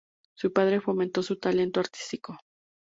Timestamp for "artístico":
1.79-2.39